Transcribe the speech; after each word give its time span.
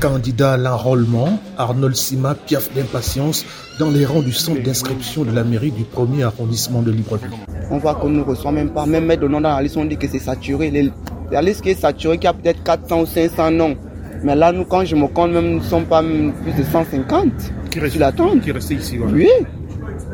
Candidat 0.00 0.52
à 0.52 0.56
l'enrôlement, 0.56 1.38
Arnold 1.56 1.96
Sima 1.96 2.34
piaffe 2.34 2.72
d'impatience 2.74 3.44
dans 3.78 3.90
les 3.90 4.04
rangs 4.04 4.22
du 4.22 4.32
centre 4.32 4.62
d'inscription 4.62 5.24
de 5.24 5.32
la 5.32 5.44
mairie 5.44 5.70
du 5.70 5.84
premier 5.84 6.24
arrondissement 6.24 6.82
de 6.82 6.90
Libreville. 6.90 7.30
On 7.70 7.78
voit 7.78 7.94
qu'on 7.94 8.10
ne 8.10 8.22
reçoit 8.22 8.52
même 8.52 8.70
pas, 8.70 8.86
même 8.86 9.06
mettre 9.06 9.22
le 9.22 9.28
nom 9.28 9.40
dans 9.40 9.54
la 9.54 9.62
liste, 9.62 9.76
on 9.76 9.84
dit 9.84 9.96
que 9.96 10.08
c'est 10.08 10.18
saturé. 10.18 10.92
La 11.30 11.42
liste 11.42 11.62
qui 11.62 11.70
est 11.70 11.80
saturée, 11.80 12.18
qui 12.18 12.26
a 12.26 12.32
peut-être 12.32 12.62
400 12.62 13.00
ou 13.00 13.06
500 13.06 13.50
noms. 13.52 13.76
Mais 14.22 14.34
là, 14.34 14.52
nous, 14.52 14.64
quand 14.64 14.84
je 14.84 14.96
me 14.96 15.08
compte, 15.08 15.32
même, 15.32 15.50
nous 15.50 15.58
ne 15.58 15.64
sommes 15.64 15.84
pas 15.84 16.02
plus 16.02 16.52
de 16.52 16.62
150 16.62 17.28
qui 17.70 17.80
reste, 17.80 17.96
l'attente. 17.96 18.40
Qui 18.42 18.52
reste 18.52 18.70
ici, 18.70 18.98
Oui, 18.98 19.28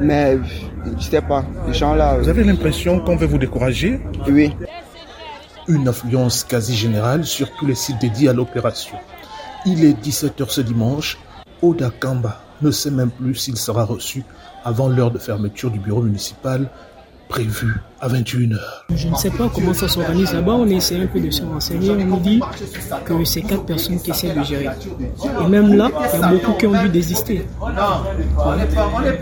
mais 0.00 0.38
je 0.98 1.04
sais 1.04 1.20
pas, 1.20 1.44
les 1.66 1.74
gens 1.74 1.94
là... 1.94 2.18
Vous 2.18 2.28
avez 2.28 2.44
l'impression 2.44 3.00
qu'on 3.00 3.16
veut 3.16 3.26
vous 3.26 3.38
décourager? 3.38 4.00
Oui. 4.28 4.54
Une 5.68 5.86
affluence 5.86 6.42
quasi 6.42 6.74
générale 6.74 7.24
sur 7.24 7.50
tous 7.52 7.66
les 7.66 7.76
sites 7.76 8.00
dédiés 8.00 8.28
à 8.28 8.32
l'opération. 8.32 8.96
Il 9.64 9.84
est 9.84 9.92
17h 9.92 10.48
ce 10.48 10.60
dimanche. 10.60 11.18
Oda 11.62 11.90
Kamba 11.90 12.40
ne 12.62 12.70
sait 12.70 12.90
même 12.90 13.10
plus 13.10 13.36
s'il 13.36 13.56
sera 13.56 13.84
reçu 13.84 14.24
avant 14.64 14.88
l'heure 14.88 15.10
de 15.12 15.18
fermeture 15.18 15.70
du 15.70 15.78
bureau 15.78 16.02
municipal 16.02 16.68
prévu 17.28 17.74
à 18.00 18.08
21h. 18.08 18.58
Je 18.94 19.08
ne 19.08 19.14
sais 19.14 19.30
pas 19.30 19.48
comment 19.54 19.72
ça 19.72 19.88
s'organise 19.88 20.32
là-bas. 20.34 20.52
On 20.52 20.66
essaie 20.66 21.00
un 21.00 21.06
peu 21.06 21.20
de 21.20 21.30
se 21.30 21.42
renseigner. 21.42 21.90
On 21.90 21.94
nous 21.94 22.18
dit 22.18 22.40
que 23.06 23.24
c'est 23.24 23.42
quatre 23.42 23.64
personnes 23.64 24.00
qui 24.00 24.10
essaient 24.10 24.34
de 24.34 24.42
gérer. 24.42 24.66
Et 24.66 25.48
même 25.48 25.72
là, 25.74 25.90
il 26.12 26.20
y 26.20 26.22
a 26.22 26.28
beaucoup 26.28 26.52
qui 26.58 26.66
ont 26.66 26.82
dû 26.82 26.88
désister. 26.88 27.46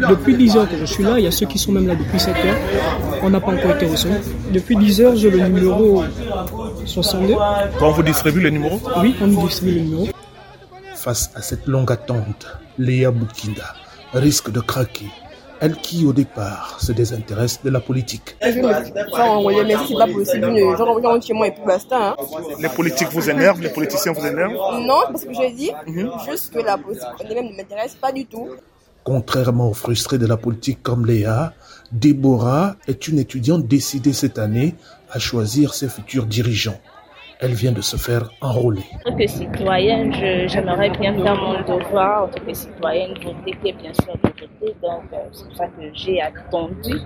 Depuis 0.09 0.37
10 0.37 0.57
heures 0.57 0.69
que 0.69 0.77
je 0.79 0.87
suis 0.87 1.05
là, 1.05 1.19
il 1.19 1.25
y 1.25 1.29
a 1.29 1.31
ceux 1.31 1.47
qui 1.47 1.59
sont 1.59 1.73
même 1.73 1.87
là 1.87 1.95
depuis 1.95 2.19
7 2.19 2.35
heures. 2.35 2.57
On 3.23 3.31
n'a 3.31 3.41
pas 3.41 3.53
encore 3.53 3.77
été 3.77 3.87
reçus. 3.87 4.09
Depuis 4.53 4.77
10 4.77 5.01
heures, 5.03 5.17
j'ai 5.17 5.31
le 5.31 5.47
numéro 5.47 6.03
62. 6.87 7.35
Quand 7.79 7.93
vous 7.93 8.03
distribuez 8.03 8.43
le 8.43 8.51
numéro? 8.51 8.81
Oui, 9.03 9.15
on 9.21 9.27
nous 9.27 9.47
distribue 9.47 9.75
le 9.75 9.81
numéro. 9.83 10.09
Face 11.01 11.31
à 11.35 11.41
cette 11.41 11.67
longue 11.67 11.91
attente, 11.91 12.47
Léa 12.77 13.11
Boukinda 13.11 13.75
risque 14.13 14.51
de 14.51 14.61
craquer. 14.61 15.09
Elle 15.59 15.77
qui, 15.77 16.05
au 16.05 16.13
départ, 16.13 16.77
se 16.79 16.93
désintéresse 16.93 17.63
de 17.65 17.71
la 17.71 17.81
politique. 17.81 18.37
Hein. 18.43 18.51
Les 22.59 22.69
politiques 22.69 23.09
vous 23.13 23.31
énervent, 23.31 23.63
les 23.63 23.71
politiciens 23.71 24.13
vous 24.13 24.27
énervent? 24.27 24.53
Non, 24.53 25.01
parce 25.11 25.25
que 25.25 25.33
je 25.33 25.55
dis 25.55 25.71
juste 26.29 26.53
que 26.53 26.59
la 26.59 26.77
politique 26.77 27.09
elle-même 27.25 27.47
ne 27.47 27.57
m'intéresse 27.57 27.95
pas 27.95 28.13
du 28.13 28.27
tout. 28.27 28.51
Contrairement 29.03 29.71
aux 29.71 29.75
frustrés 29.75 30.19
de 30.19 30.27
la 30.27 30.37
politique 30.37 30.83
comme 30.83 31.07
Léa, 31.07 31.55
Déborah 31.93 32.77
est 32.87 33.09
une 33.09 33.19
étudiante 33.19 33.67
décidée 33.67 34.13
cette 34.13 34.39
année 34.39 34.75
à 35.11 35.19
choisir 35.19 35.73
ses 35.73 35.89
futurs 35.89 36.27
dirigeants 36.27 36.79
elle 37.41 37.55
vient 37.55 37.73
de 37.73 37.81
se 37.81 37.97
faire 37.97 38.31
enrôler. 38.41 38.85
En 39.07 39.11
tant 39.11 39.17
que 39.17 39.27
citoyenne, 39.27 40.13
j'aimerais 40.49 40.91
bien 40.91 41.15
faire 41.15 41.37
mon 41.37 41.61
devoir 41.61 42.25
en 42.25 42.29
tant 42.29 42.45
que 42.45 42.55
citoyenne, 42.55 43.15
voter, 43.23 43.73
bien 43.73 43.93
sûr, 43.95 44.15
de 44.23 44.29
voter. 44.29 44.77
Donc, 44.83 45.05
euh, 45.13 45.17
c'est 45.33 45.47
pour 45.47 45.57
ça 45.57 45.67
que 45.67 45.83
j'ai 45.95 46.21
attendu 46.21 46.97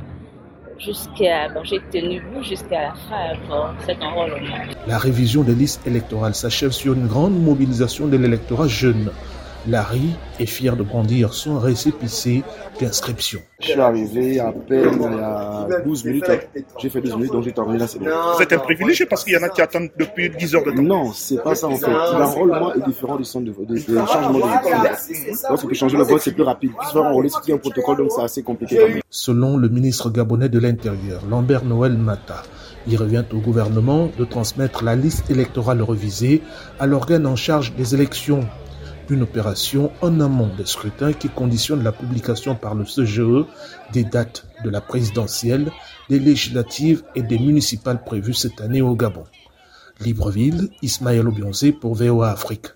jusqu'à, 0.79 1.49
bon, 1.55 1.63
j'ai 1.63 1.81
tenu 1.93 2.21
jusqu'à 2.43 2.83
la 2.83 2.95
fin 2.95 3.39
pour 3.49 3.69
cet 3.87 4.03
enrôlement. 4.03 4.57
La 4.89 4.99
révision 4.99 5.43
des 5.43 5.55
listes 5.55 5.87
électorales 5.87 6.35
s'achève 6.35 6.73
sur 6.73 6.95
une 6.95 7.07
grande 7.07 7.41
mobilisation 7.41 8.09
de 8.09 8.17
l'électorat 8.17 8.67
jeune. 8.67 9.11
Larry 9.69 10.11
est 10.39 10.47
fier 10.47 10.77
de 10.77 10.83
brandir 10.83 11.33
son 11.33 11.59
récépissé 11.59 12.43
d'inscription. 12.81 13.41
Je 13.61 13.69
suis 13.69 13.81
arrivé 13.81 14.41
à 14.41 14.53
peine 14.53 15.01
il 15.01 15.19
a 15.21 15.81
12 15.85 16.05
minutes. 16.05 16.25
J'ai 16.79 16.91
fait 16.91 17.01
12 17.01 17.17
minutes, 17.17 17.33
donc 17.33 17.45
j'ai 17.45 17.53
terminé 17.53 17.79
là, 17.79 17.87
c'est 17.87 17.99
bon. 17.99 18.07
Vous 18.37 18.43
êtes 18.43 18.53
un 18.53 18.59
privilégié 18.59 19.07
parce 19.07 19.25
qu'il 19.25 19.33
y 19.33 19.37
en 19.37 19.43
a 19.43 19.49
qui 19.49 19.63
attendent 19.63 19.91
depuis 19.99 20.29
10 20.29 20.55
heures 20.55 20.65
de 20.65 20.71
temps. 20.73 20.83
Non, 20.83 21.13
c'est 21.13 21.43
pas 21.43 21.55
ça 21.55 21.69
en 21.69 21.77
fait. 21.77 21.91
L'enrôlement 21.91 22.75
est 22.75 22.85
différent 22.87 23.17
du 23.17 23.25
centre 23.25 23.47
de 23.47 23.53
vote, 23.53 23.67
du 23.67 23.81
changement 23.81 24.33
de 24.33 24.39
vote. 24.39 25.49
Lorsque 25.49 25.69
tu 25.69 25.75
changer 25.75 25.97
le 25.97 26.05
vote, 26.05 26.21
c'est 26.21 26.33
plus 26.33 26.43
rapide. 26.43 26.73
Tu 26.83 26.93
faire 26.93 27.03
enrôler, 27.03 27.31
c'est 27.31 27.53
un 27.53 27.59
protocole, 27.59 27.97
donc 27.99 28.13
c'est 28.15 28.23
assez 28.23 28.43
compliqué. 28.43 29.03
Selon 29.11 29.57
le 29.57 29.69
ministre 29.69 30.11
gabonais 30.11 30.49
de 30.49 30.59
l'Intérieur, 30.59 31.23
Lambert 31.31 31.65
Noël 31.65 31.97
Mata, 31.97 32.43
il 32.87 32.97
revient 32.97 33.25
au 33.33 33.39
gouvernement 33.39 34.11
de 34.19 34.25
transmettre 34.25 34.85
la 34.85 34.95
liste 34.95 35.31
électorale 35.31 35.81
revisée 35.81 36.43
à 36.79 36.87
l'organe 36.87 37.27
en 37.27 37.37
charge 37.37 37.75
des 37.75 37.95
élections 37.95 38.41
une 39.11 39.23
opération 39.23 39.91
en 40.03 40.21
amont 40.21 40.51
des 40.57 40.67
scrutins 40.67 41.13
qui 41.13 41.29
conditionne 41.29 41.83
la 41.83 41.93
publication 41.93 42.55
par 42.55 42.75
le 42.75 42.85
CGE 42.85 43.47
des 43.93 44.05
dates 44.05 44.47
de 44.65 44.71
la 44.71 44.81
présidentielle, 44.81 45.71
des 46.09 46.19
législatives 46.19 47.03
et 47.15 47.23
des 47.23 47.39
municipales 47.39 48.05
prévues 48.05 48.35
cette 48.35 48.61
année 48.61 48.83
au 48.83 48.95
Gabon. 48.95 49.25
Libreville, 50.01 50.71
Ismaël 50.83 51.29
Obionzé 51.29 51.73
pour 51.73 51.95
VOA 51.95 52.31
Afrique. 52.31 52.75